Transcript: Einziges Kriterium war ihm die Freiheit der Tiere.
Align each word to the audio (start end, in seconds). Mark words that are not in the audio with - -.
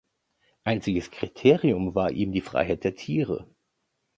Einziges 0.63 1.11
Kriterium 1.11 1.93
war 1.93 2.09
ihm 2.09 2.31
die 2.31 2.41
Freiheit 2.41 2.83
der 2.85 2.95
Tiere. 2.95 3.47